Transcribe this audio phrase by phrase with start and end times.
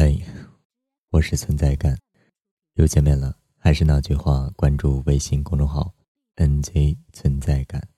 [0.00, 0.16] 嗨，
[1.10, 1.98] 我是存在感，
[2.74, 3.36] 又见面了。
[3.56, 5.92] 还是那句话，关注微信公众号
[6.36, 7.88] “nj 存在感”，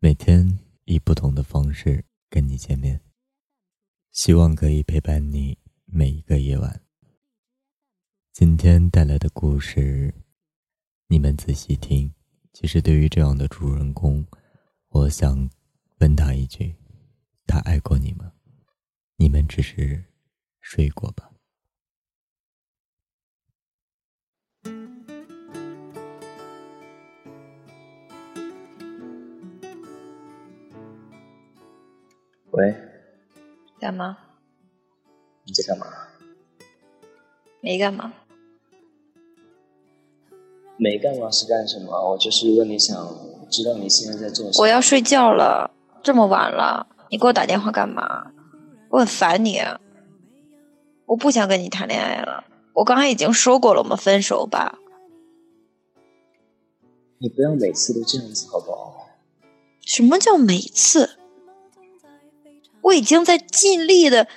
[0.00, 3.00] 每天以不同的方式跟你见面，
[4.12, 5.56] 希望可以陪伴你
[5.86, 6.78] 每一个夜晚。
[8.34, 10.12] 今天带来的故事，
[11.06, 12.12] 你们仔细听。
[12.52, 14.22] 其实，对于这样的主人公，
[14.88, 15.48] 我想
[16.00, 16.76] 问他一句：
[17.46, 18.30] 他爱过你吗？
[19.16, 20.04] 你们只是……
[20.68, 21.30] 睡过吧。
[32.50, 32.74] 喂，
[33.78, 34.18] 干嘛？
[35.44, 35.86] 你在干嘛？
[37.60, 38.12] 没干嘛。
[40.76, 42.10] 没干嘛是干什么？
[42.10, 42.96] 我就是问你想
[43.48, 44.64] 知道你现在在做什么。
[44.64, 45.70] 我要睡觉了，
[46.02, 48.32] 这么晚了，你给我打电话干嘛？
[48.88, 49.60] 我很烦你。
[51.06, 54.78] 我不想跟你谈恋爱了，我刚才已经说过了，我们分手吧。
[57.18, 59.08] 你不要每次都这样子好不好？
[59.80, 61.18] 什么叫每次？
[62.82, 64.28] 我已经在尽力的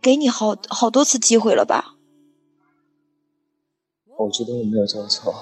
[0.00, 1.96] 给你好好多次机会了吧？
[4.16, 5.34] 我觉得我没有做错，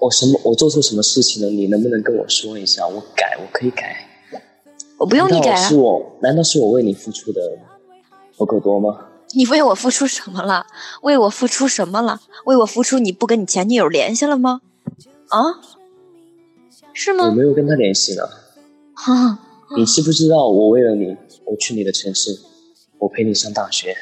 [0.00, 1.50] 我什么我做错什么事情了？
[1.50, 2.86] 你能不能跟我说一下？
[2.86, 4.05] 我改，我可以改。
[4.98, 5.68] 我不用你改啊！
[5.68, 6.18] 是我？
[6.22, 7.40] 难道是我为你付出的
[8.36, 9.08] 不够多吗？
[9.34, 10.66] 你为我付出什么了？
[11.02, 12.20] 为我付出什么了？
[12.46, 14.62] 为我付出你不跟你前女友联系了吗？
[15.28, 15.60] 啊？
[16.92, 17.26] 是吗？
[17.26, 18.22] 我没有跟他联系呢。
[18.94, 19.38] 哈，
[19.76, 22.40] 你知不知道我为了你，我去你的城市，
[22.98, 23.94] 我陪你上大学，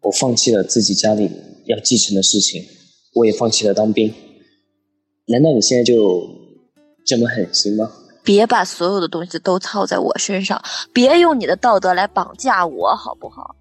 [0.00, 1.30] 我放弃了自己家里
[1.66, 2.64] 要继承的事情，
[3.14, 4.14] 我也放弃了当兵。
[5.26, 6.26] 难道你现在就
[7.04, 7.92] 这么狠心吗？
[8.22, 13.54] 别把所有的东西都套在我身上，别用你的道德来绑架我，好不好？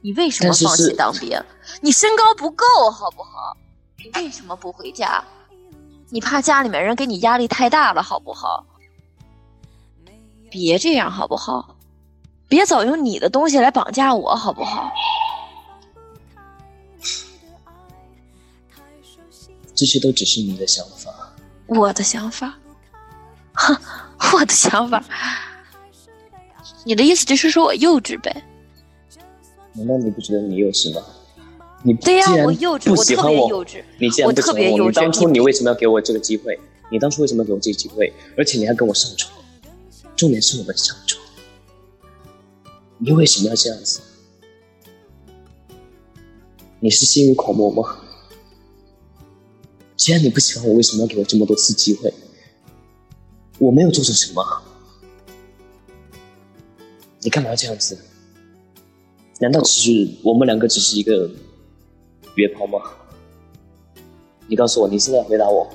[0.00, 1.40] 你为什么放弃当兵？
[1.80, 3.56] 你身高不够，好不好？
[3.98, 5.22] 你为什么不回家？
[6.08, 8.64] 你怕家里面人给你压力太大了，好不好？
[10.50, 11.76] 别这样，好不好？
[12.48, 14.92] 别总用你的东西来绑架我，好不好？
[19.74, 21.10] 这些都只是你的想法，
[21.66, 22.54] 我的想法。
[23.52, 23.76] 哼，
[24.34, 25.04] 我的想法，
[26.84, 28.44] 你的意思就是说我幼稚呗？
[29.74, 31.02] 难道你不觉得你幼稚吗？
[31.82, 36.58] 你对呀，我幼稚，我特别幼稚，你既然不喜欢我，你当初你为什么要给我这个机会？
[36.90, 38.12] 你当初为什么要给我这个机会？
[38.36, 39.32] 而且你还跟我上床，
[40.16, 41.22] 重点是我们上床，
[42.98, 44.00] 你为什么要这样子？
[46.80, 47.98] 你是心无狂魔吗？
[49.96, 52.12] 既然你不喜欢我，为什么要给我这么多次机会？
[53.58, 54.44] 我没有做错什么，
[57.20, 57.98] 你干嘛要这样子？
[59.40, 61.30] 难道只是我们两个只是一个
[62.36, 62.78] 约炮吗？
[64.46, 65.68] 你告诉我，你现在回答我，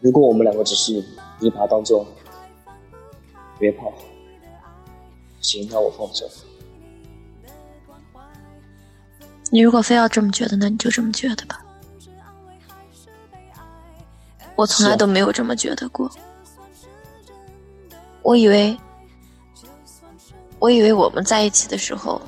[0.00, 1.04] 如果我们两个只是
[1.38, 2.06] 你把它当做
[3.60, 3.92] 约炮，
[5.40, 6.28] 行，那我放手。
[9.50, 11.64] 你如果非要这么觉得，那你就这么觉得吧。
[14.56, 16.10] 我从来都没有这么觉得过。
[18.22, 18.78] 我以为，
[20.58, 22.22] 我以为我们在一起的时候，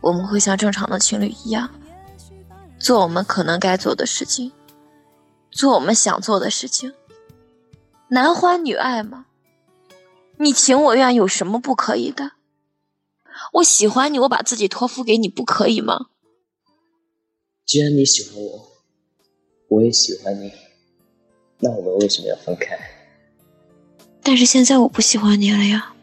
[0.00, 1.70] 我们会像正常的情侣一样，
[2.78, 4.52] 做我们可能该做的事情，
[5.50, 6.94] 做我们想做的事情。
[8.08, 9.26] 男欢女爱嘛，
[10.38, 12.32] 你情我愿有什么不可以的？
[13.54, 16.06] 我喜欢你，我把自己托付给你，不可以吗？
[17.66, 18.68] 既然你喜欢我，
[19.68, 20.52] 我也喜欢你，
[21.58, 22.78] 那我们为什么要分开？
[24.28, 25.94] 但是现在我不喜欢你了呀，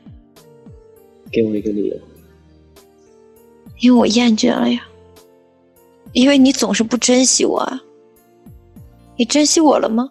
[1.30, 2.00] 给我一个理由。
[3.82, 4.88] 因为我厌倦了呀，
[6.14, 7.84] 因为你总是不珍惜我啊。
[9.18, 10.10] 你珍惜我了吗？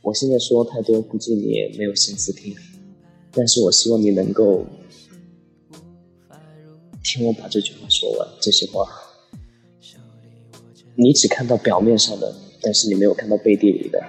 [0.00, 2.56] 我现在说太多，估计你也没有心思听。
[3.30, 4.64] 但是我希望你能够
[7.04, 8.26] 听我把这句话说完。
[8.40, 8.88] 这些话，
[10.94, 14.02] 你只看到表面上的，但是你没有看到背地里的。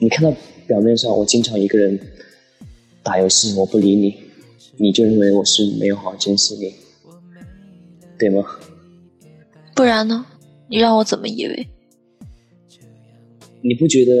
[0.00, 0.36] 你看到
[0.66, 1.98] 表面上，我经常一个人
[3.02, 4.14] 打游戏，我不理你，
[4.76, 6.72] 你就认为我是没有好好珍惜你，
[8.16, 8.44] 对吗？
[9.74, 10.24] 不然呢？
[10.68, 11.68] 你让我怎么以为？
[13.60, 14.12] 你不觉得？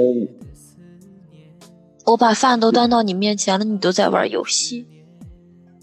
[2.06, 4.84] 我把饭都端到你面前了，你都在玩游戏，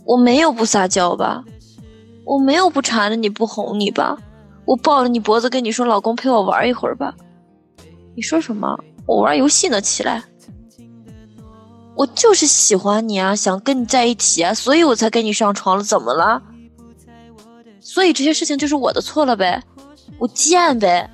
[0.04, 1.46] 我没有不撒娇吧？
[2.26, 4.22] 我没有不缠着你不哄你吧？
[4.66, 7.16] 我抱着你脖子跟你说：“老公，陪我玩一会儿吧。”
[8.16, 8.78] 你说什么？
[9.06, 10.24] 我玩游戏呢，起来！
[11.96, 16.42] 我就是喜欢你啊，想跟你在一起啊，所以我才跟你上床了，怎么了？
[17.80, 19.64] 所以这些事情就是我的错了呗，
[20.18, 21.10] 我贱呗，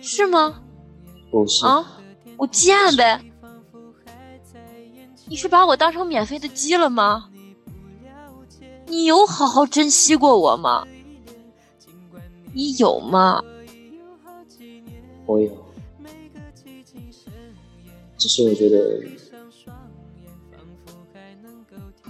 [0.00, 0.62] 是吗？
[1.30, 1.84] 不是啊，
[2.36, 3.20] 我贱呗。
[5.26, 7.28] 你是把我当成免费的鸡了吗？
[8.86, 10.86] 你有好好珍惜过我吗？
[12.52, 13.42] 你有吗？
[15.26, 15.63] 我有，
[18.24, 19.02] 只是我觉得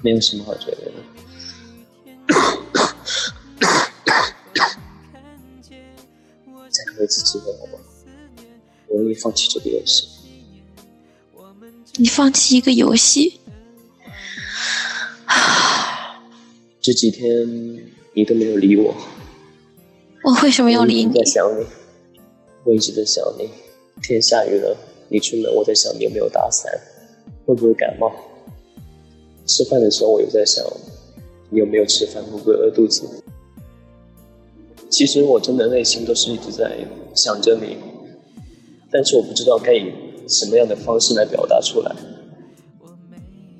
[0.00, 0.92] 没有什么好觉得的。
[6.70, 7.80] 再给我一次机会好吗？
[8.86, 10.06] 我愿意放弃这个游戏。
[11.96, 13.40] 你放弃一个游戏？
[16.80, 17.44] 这几天
[18.12, 18.94] 你都没有理我，
[20.22, 21.32] 我为什么要理你我一直在？
[21.32, 21.66] 想你，
[22.62, 23.50] 我一直在想你。
[24.00, 24.76] 天下雨了，
[25.08, 26.72] 你出门，我在想你有没有打伞，
[27.46, 28.12] 会不会感冒。
[29.46, 30.64] 吃饭的时候，我又在想
[31.50, 33.02] 你有没有吃饭，会不会饿肚子。
[34.88, 36.78] 其实我真的内心都是一直在
[37.14, 37.76] 想着你，
[38.90, 39.92] 但是我不知道该以
[40.28, 41.94] 什么样的方式来表达出来。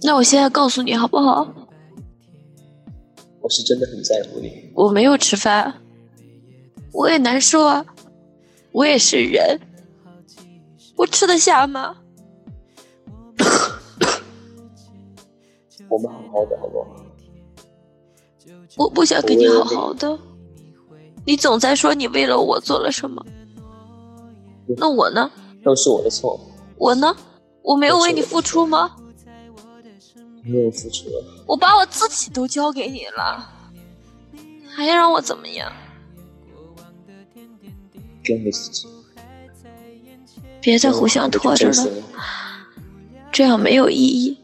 [0.03, 1.53] 那我现在告诉你好不好？
[3.41, 5.83] 我是真的很在乎你，我没有吃饭，
[6.93, 7.85] 我也难受啊，
[8.73, 9.61] 我也是人，
[10.97, 11.97] 我吃得下吗？
[15.89, 16.87] 我们好好的好不好？
[18.77, 20.19] 我不想跟你好好的，
[21.27, 23.25] 你总在说你为了我做了什么，
[24.77, 25.31] 那我呢？
[25.63, 26.39] 都是我的错，
[26.77, 27.15] 我呢？
[27.63, 28.97] 我没有为你付出吗？
[30.45, 31.25] 因为我付出了。
[31.47, 33.49] 我把我自己都交给你了，
[34.69, 35.73] 还要让我怎么样？
[38.23, 38.93] 给我一次机会，
[40.65, 41.75] 别再互相拖着了，
[43.31, 44.39] 这样没有意义。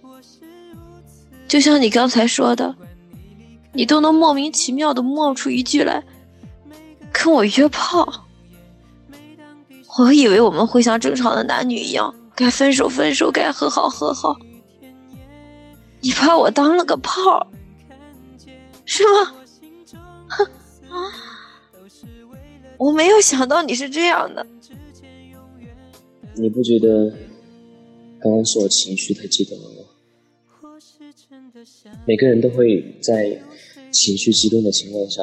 [1.49, 2.76] 就像你刚才说的，
[3.72, 6.05] 你都能莫名其妙的冒出一句来
[7.11, 8.26] 跟我约炮，
[9.99, 14.37] 我以为我们会像正常的男女一样，该分手分手，该和好和好。
[16.02, 17.46] 你把我当了个炮，
[18.84, 19.32] 是吗？
[20.28, 20.44] 哼
[20.94, 21.08] 啊！
[22.76, 24.46] 我没有想到你是这样的。
[26.40, 27.12] 你不觉得
[28.19, 29.76] 刚刚是我情绪太激动了吗？
[32.06, 33.38] 每个人都会在
[33.90, 35.22] 情绪激动的情况下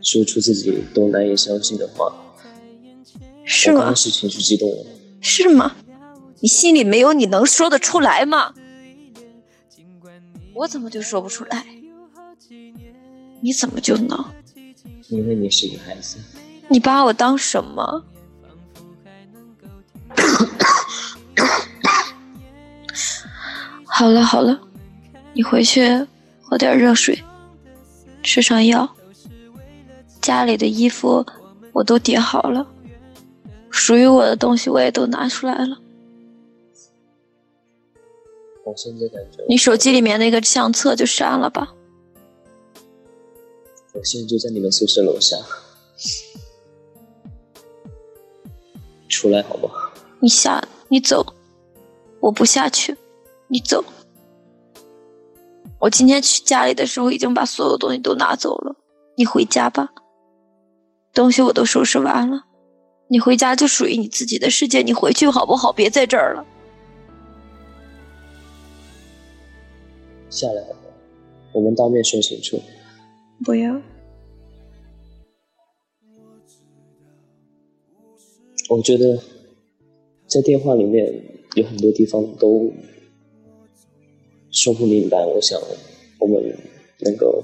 [0.00, 2.12] 说出自己都难以相信的话。
[3.44, 3.96] 是吗我刚刚？
[3.96, 4.84] 是情绪激动了，
[5.20, 5.76] 是吗？
[6.40, 8.52] 你心里没有你能说得出来吗？
[10.54, 11.64] 我怎么就说不出来？
[13.40, 14.24] 你怎么就能？
[15.08, 16.18] 因为你是女孩子。
[16.68, 18.04] 你把我当什么？
[24.02, 24.60] 好了好了，
[25.32, 26.08] 你回去
[26.40, 27.22] 喝点热水，
[28.20, 28.96] 吃上药。
[30.20, 31.24] 家里的衣服
[31.70, 32.66] 我都叠好了，
[33.70, 35.78] 属于我的东西我也都拿出来了。
[38.64, 41.72] 我现在感觉，你手机里面那个相册就删了吧。
[43.92, 45.36] 我现在就在你们宿舍楼下，
[49.08, 49.92] 出来好不好？
[50.18, 51.24] 你下，你走，
[52.18, 52.96] 我不下去，
[53.52, 53.84] 你走。
[55.78, 58.74] 我今天去家里的时候已经把所有东西都拿走了，
[59.14, 59.90] 你回家吧。
[61.12, 62.44] 东西我都收拾完了，
[63.08, 65.70] 你回家就属于你自己的世界，你回去好不好？
[65.70, 66.46] 别在这儿了。
[70.30, 70.64] 下来？
[71.52, 72.58] 我们当面说清楚。
[73.44, 73.78] 不要，
[78.70, 79.18] 我觉得
[80.26, 81.12] 在电话里面
[81.54, 82.72] 有很多地方都
[84.52, 85.58] 说不明白，我想
[86.18, 86.40] 我们
[87.00, 87.42] 能够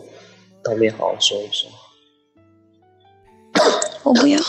[0.62, 1.68] 当面好好说一说。
[4.04, 4.38] 我不要。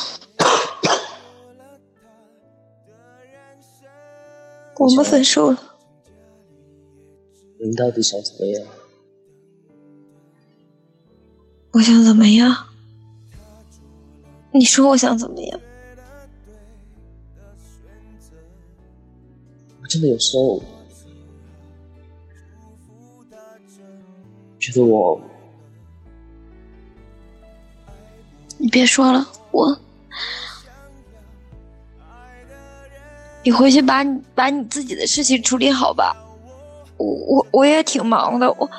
[4.78, 5.78] 我们分手了。
[7.62, 8.68] 你到底想怎么样？
[11.72, 12.68] 我想怎么样？
[14.52, 15.60] 你说我想怎么样？
[19.82, 20.62] 我真的有时候
[24.70, 25.20] 觉得我
[28.58, 29.80] 你别说了，我，
[33.42, 36.16] 你回去把你把你自己的事情处理好吧。
[36.98, 38.70] 我我我也挺忙的，我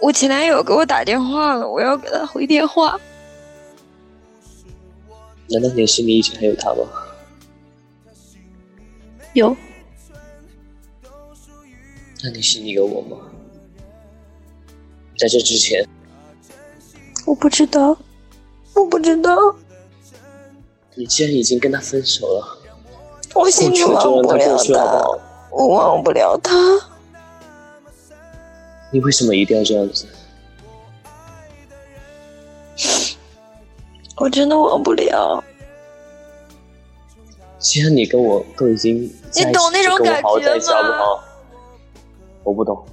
[0.00, 2.98] 我前男友给我打电话了，我要给他回电话。
[5.50, 6.88] 难道你的心里以前还有他吗？
[9.34, 9.54] 有，
[12.22, 13.18] 那你心里有我吗？
[15.16, 15.86] 在这之前，
[17.24, 17.96] 我不知道，
[18.74, 19.36] 我不知道。
[20.94, 22.58] 你既然已经跟他分手了，
[23.34, 25.04] 我心里忘不了他，
[25.50, 26.54] 我忘不了他。
[28.92, 30.06] 你为什么一定要这样子？
[34.16, 35.42] 我真的忘不了。
[37.58, 39.02] 既然你跟我都已经
[39.34, 41.24] 你懂那种感觉吗？
[42.44, 42.84] 我不懂。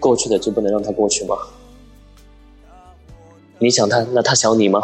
[0.00, 1.36] 过去的就不能让它过去吗？
[3.58, 4.80] 你想他，那他想你吗？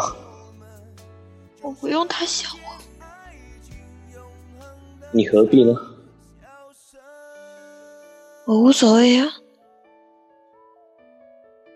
[1.61, 4.23] 我不用他想我。
[5.11, 5.75] 你何必呢？
[8.45, 9.27] 我无所谓啊。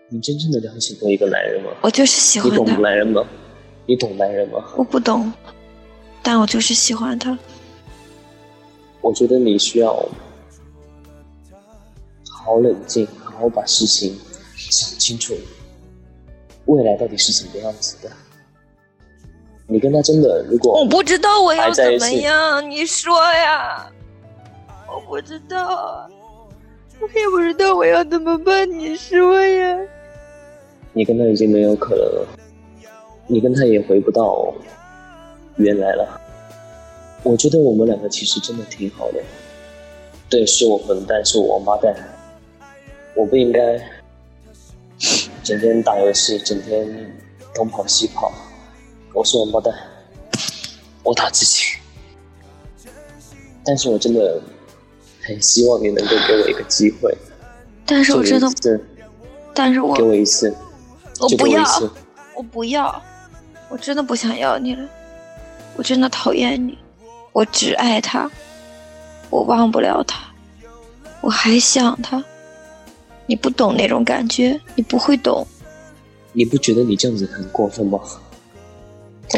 [0.08, 1.70] 你真正的了解过一个男人吗？
[1.80, 2.56] 我就是喜欢他。
[2.56, 3.24] 你懂男人吗？
[3.84, 4.64] 你懂男人吗？
[4.76, 5.32] 我不懂。
[6.22, 7.36] 但我就是喜欢他。
[9.00, 9.92] 我觉得你需要
[12.30, 14.18] 好好冷静，好好把事情
[14.56, 15.34] 想清楚，
[16.66, 18.10] 未来到底是怎么样子的。
[19.66, 23.90] 你跟他真的如果我不知道我要怎么样，你说呀？
[24.86, 26.06] 我不知道，
[27.00, 29.78] 我也不知道我要怎么办，你说呀？
[30.92, 32.28] 你跟他已经没有可能了，
[33.26, 34.52] 你跟他也回不到。
[35.56, 36.20] 原来了，
[37.22, 39.22] 我觉得我们两个其实真的挺好的。
[40.28, 41.94] 对，是我笨蛋，是我王八蛋，
[43.14, 43.78] 我不应该
[45.42, 47.12] 整天打游戏，整天
[47.54, 48.32] 东跑西跑。
[49.12, 49.74] 我是王八蛋，
[51.02, 51.76] 我打自己。
[53.64, 54.40] 但是我真的
[55.22, 57.14] 很希望你能够给我一个机会。
[57.84, 58.80] 但是我真的，
[59.54, 60.54] 但是我给我一次，
[61.20, 61.64] 我不要，
[62.34, 63.02] 我不要，
[63.68, 64.88] 我真的不想要你了。
[65.76, 66.78] 我真的讨厌你，
[67.32, 68.30] 我只爱他，
[69.28, 70.32] 我忘不了他，
[71.20, 72.24] 我还想他。
[73.26, 75.46] 你不懂那种感觉，你不会懂。
[76.32, 78.00] 你不觉得你这样子很过分吗？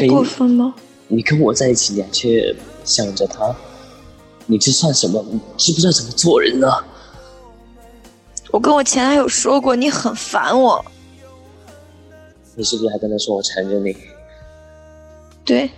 [0.09, 0.75] 过分吗？
[1.07, 3.55] 你跟我在一起，你却想着他，
[4.45, 5.23] 你这算什么？
[5.29, 6.67] 你知不知道怎么做人呢？
[8.51, 10.83] 我跟我前男友说过，你很烦我。
[12.55, 13.95] 你是不是还跟他说我缠着你？
[15.43, 15.69] 对。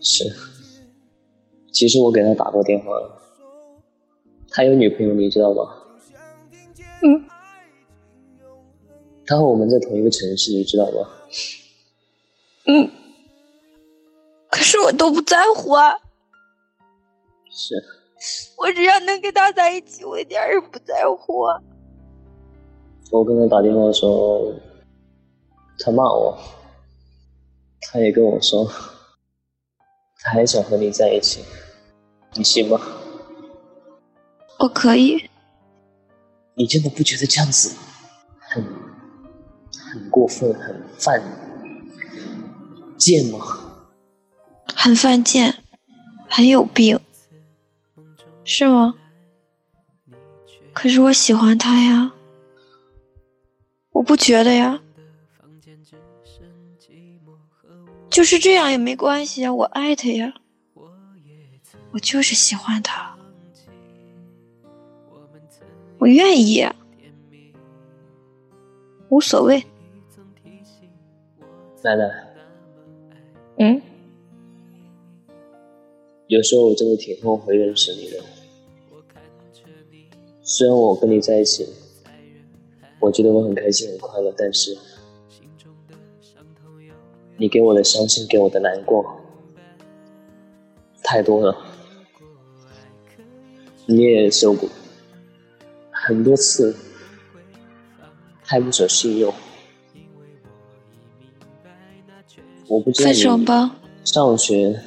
[0.00, 0.24] 是，
[1.70, 3.22] 其实我给他打过电话了，
[4.50, 5.62] 他有女朋友，你知道吗？
[7.02, 7.28] 嗯。
[9.26, 11.08] 他和我们在同一个城市，你知道吗？
[12.66, 12.90] 嗯。
[14.50, 15.94] 可是我都不在乎啊。
[17.50, 17.74] 是。
[18.56, 21.44] 我只要能跟他在一起，我一点也不在乎。
[23.10, 24.52] 我跟他打电话的时候，
[25.80, 26.38] 他骂我，
[27.80, 28.70] 他也跟我说。
[30.24, 31.42] 他还想和你在一起，
[32.34, 32.80] 你信吗？
[34.60, 35.28] 我可以。
[36.54, 37.74] 你真的不觉得这样子
[38.38, 38.64] 很
[39.72, 41.22] 很过分、很犯
[42.98, 43.38] 贱吗？
[44.74, 45.62] 很犯贱，
[46.28, 47.00] 很有病，
[48.44, 48.94] 是吗？
[50.72, 52.12] 可是我喜欢他呀，
[53.92, 54.80] 我不觉得呀。
[58.10, 60.34] 就是这样也没关系啊，我爱他呀，
[61.92, 63.11] 我就是喜欢他，
[66.02, 66.66] 我愿意，
[69.08, 69.62] 无所谓。
[71.84, 72.34] 奶奶，
[73.58, 73.80] 嗯，
[76.26, 78.18] 有时候我真的挺后悔认识你的。
[80.42, 81.68] 虽然我跟你在一起，
[82.98, 84.76] 我觉得我很开心很快乐，但是。
[87.36, 89.20] 你给我的伤心，给我的难过，
[91.04, 91.56] 太多了。
[93.86, 94.68] 你也受过
[96.04, 96.74] 很多次
[98.44, 99.32] 太不守信用。
[102.66, 103.14] 我不知道你
[104.04, 104.82] 上学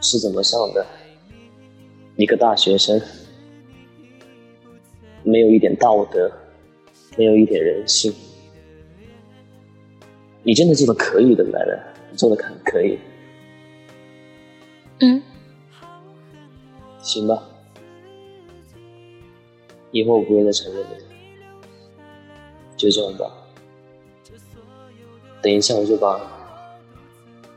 [0.00, 0.84] 是怎么上的？
[2.16, 3.00] 一个大学生，
[5.22, 6.32] 没有一点道德，
[7.16, 8.12] 没有一点人性。
[10.42, 12.98] 你真的做的可以的，来了，你做的很可以。
[14.98, 15.22] 嗯，
[17.00, 17.40] 行吧，
[19.94, 20.96] 以后我不会再承认你，
[22.76, 23.30] 就这样吧。
[25.40, 26.20] 等一下我就把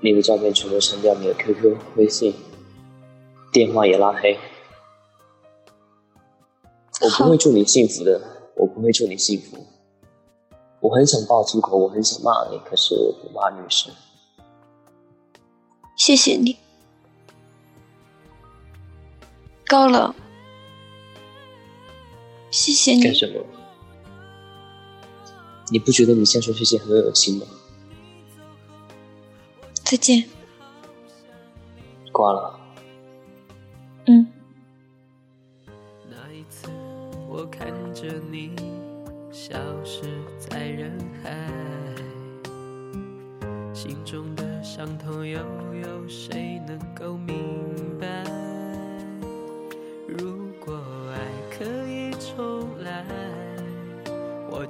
[0.02, 2.36] 你的照片全部删掉，你的 QQ、微信、
[3.52, 4.38] 电话也拉黑。
[7.02, 8.22] 我不会祝你幸福的，
[8.56, 9.66] 我不会祝你幸福。
[10.80, 13.92] 我很想爆粗口，我很想骂你，可是我不骂女生。
[15.96, 16.56] 谢谢你。
[19.66, 20.16] 够了，
[22.58, 23.04] 谢谢你。
[23.04, 23.46] 干什么？
[25.70, 27.46] 你不觉得你先说谢谢很恶心吗？
[29.84, 30.24] 再见。
[32.12, 32.60] 挂了。
[34.08, 34.28] 嗯。
[36.10, 36.68] 那一次，
[37.30, 38.52] 我看着你
[39.32, 40.02] 消失
[40.40, 41.48] 在人海，
[43.72, 45.38] 心中的伤痛又
[45.76, 48.47] 有谁能够明白？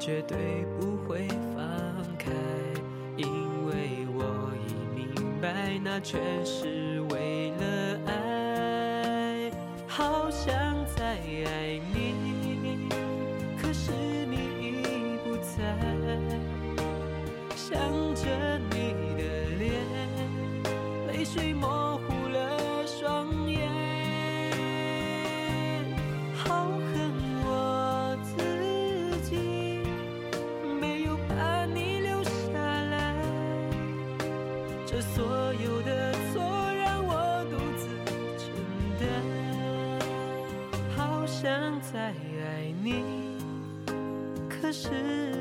[0.08, 2.32] 绝对不会放开，
[3.18, 3.28] 因
[3.66, 9.52] 为我已明白，那全是为了爱。
[9.86, 10.56] 好想
[44.78, 45.37] 是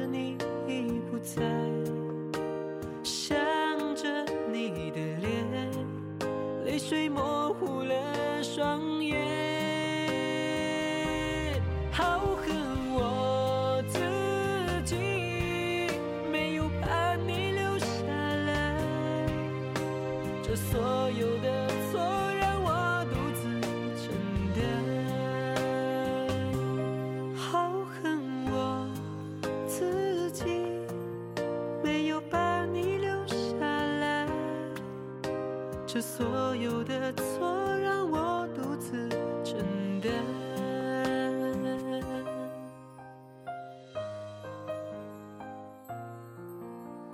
[35.86, 39.08] 这所有的错让我独自
[39.44, 40.10] 承担。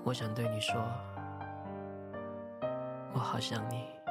[0.03, 0.83] 我想对你说，
[3.13, 4.02] 我好想你。